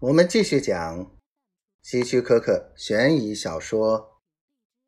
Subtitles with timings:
[0.00, 1.18] 我们继续讲
[1.82, 4.20] 希区柯克悬疑小说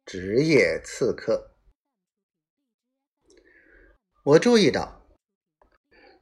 [0.08, 1.52] 《职业刺客》。
[4.22, 5.04] 我注意到，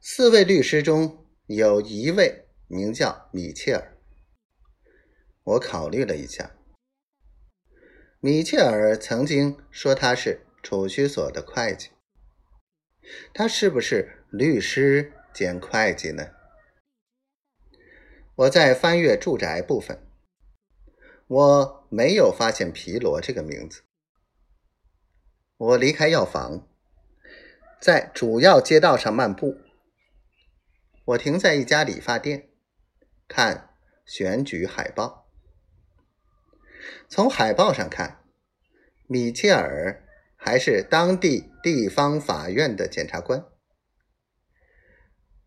[0.01, 3.95] 四位律师中有一位名叫米切尔。
[5.43, 6.55] 我考虑了一下，
[8.19, 11.91] 米切尔曾经说他是储蓄所的会计，
[13.35, 16.38] 他是不是律师兼会计呢？
[18.39, 20.07] 我在翻阅住宅部分，
[21.27, 23.81] 我没有发现皮罗这个名字。
[25.57, 26.65] 我离开药房，
[27.81, 29.57] 在主要街道上漫步。
[31.03, 32.47] 我停在一家理发店，
[33.27, 35.29] 看选举海报。
[37.09, 38.23] 从海报上看，
[39.07, 43.43] 米切尔还是当地地方法院的检察官。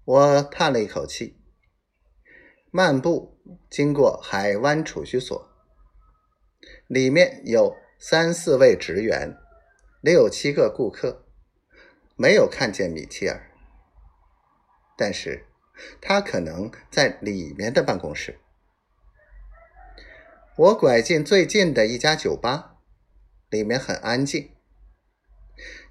[0.04, 1.41] 我叹了一口气。
[2.74, 5.46] 漫步经过海湾储蓄所，
[6.86, 9.36] 里面有三四位职员，
[10.00, 11.26] 六七个顾客，
[12.16, 13.50] 没有看见米切尔，
[14.96, 15.44] 但是
[16.00, 18.40] 他可能在里面的办公室。
[20.56, 22.78] 我拐进最近的一家酒吧，
[23.50, 24.50] 里面很安静，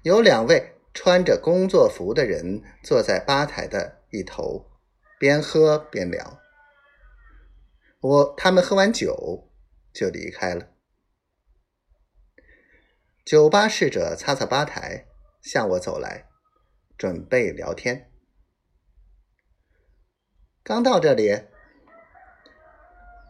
[0.02, 4.66] 有两位穿着工作服的人坐在吧台的一头，
[5.20, 6.41] 边喝边聊。
[8.02, 9.48] 我他们喝完酒
[9.92, 10.70] 就离开了。
[13.24, 15.06] 酒吧侍者擦擦吧台，
[15.40, 16.26] 向我走来，
[16.98, 18.10] 准备聊天。
[20.64, 21.44] 刚到这里，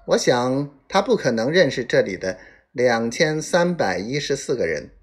[0.07, 2.39] 我想他不可能认识这里的
[2.71, 4.97] 两千三百一十四个人，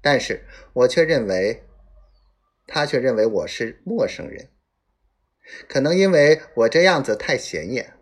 [0.00, 1.62] 但是我却认为，
[2.66, 4.50] 他却认为我是陌生人，
[5.68, 7.96] 可能因为我这样子太显眼。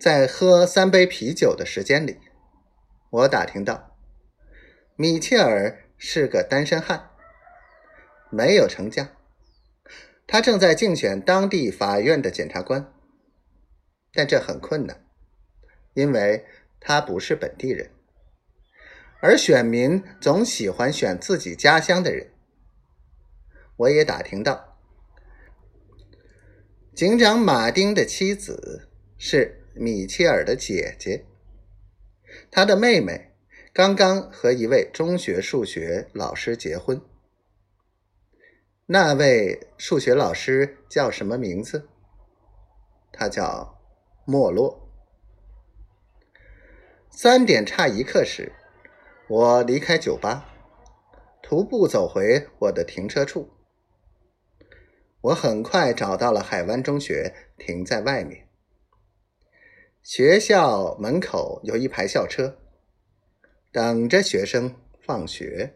[0.00, 2.16] 在喝三杯啤酒的时间里，
[3.10, 3.94] 我打听到，
[4.96, 7.10] 米切尔是个单身汉，
[8.30, 9.10] 没有成家。
[10.26, 12.94] 他正在竞选当地法院的检察官，
[14.14, 15.04] 但这很困难，
[15.92, 16.46] 因为
[16.80, 17.90] 他不是本地人，
[19.20, 22.32] 而选民总喜欢选自己家乡的人。
[23.76, 24.78] 我也打听到，
[26.94, 28.88] 警长马丁的妻子
[29.18, 29.58] 是。
[29.74, 31.24] 米切尔的姐姐，
[32.50, 33.32] 他的妹妹
[33.72, 37.00] 刚刚和一位中学数学老师结婚。
[38.86, 41.88] 那位数学老师叫什么名字？
[43.12, 43.80] 他叫
[44.24, 44.90] 莫洛。
[47.10, 48.52] 三点差一刻时，
[49.28, 50.52] 我离开酒吧，
[51.42, 53.50] 徒步走回我的停车处。
[55.20, 58.49] 我很快找到了海湾中学，停在外面。
[60.02, 62.56] 学校门口有一排校车，
[63.70, 65.74] 等着学生放学。